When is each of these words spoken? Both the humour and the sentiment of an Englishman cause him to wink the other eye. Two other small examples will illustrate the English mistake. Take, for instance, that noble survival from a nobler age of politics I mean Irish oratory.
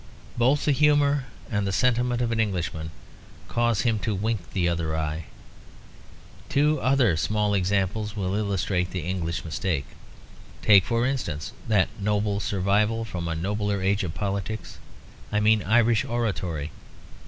Both 0.35 0.65
the 0.65 0.71
humour 0.71 1.25
and 1.51 1.67
the 1.67 1.71
sentiment 1.71 2.23
of 2.23 2.31
an 2.31 2.39
Englishman 2.39 2.89
cause 3.47 3.81
him 3.81 3.99
to 3.99 4.15
wink 4.15 4.51
the 4.51 4.67
other 4.67 4.97
eye. 4.97 5.25
Two 6.49 6.79
other 6.81 7.15
small 7.15 7.53
examples 7.53 8.15
will 8.15 8.33
illustrate 8.33 8.89
the 8.89 9.05
English 9.05 9.45
mistake. 9.45 9.85
Take, 10.63 10.85
for 10.85 11.05
instance, 11.05 11.53
that 11.67 11.87
noble 11.99 12.39
survival 12.39 13.05
from 13.05 13.27
a 13.27 13.35
nobler 13.35 13.83
age 13.83 14.03
of 14.03 14.15
politics 14.15 14.79
I 15.31 15.39
mean 15.39 15.61
Irish 15.61 16.03
oratory. 16.03 16.71